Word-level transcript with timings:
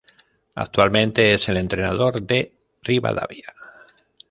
Actualmente 0.55 1.31
es 1.35 1.47
el 1.47 1.57
entrenador 1.57 2.23
de 2.23 2.55
Rivadavia. 2.81 3.53